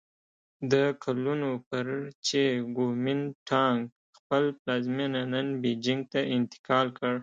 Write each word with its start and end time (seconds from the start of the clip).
د 0.71 0.73
کلونو 1.03 1.49
پر 1.69 1.87
چې 2.27 2.41
ګومین 2.77 3.21
ټانګ 3.47 3.79
خپل 4.17 4.43
پلازمېنه 4.59 5.21
نن 5.33 5.47
بیجینګ 5.61 6.01
ته 6.11 6.19
انتقال 6.35 6.87
کړ. 6.99 7.13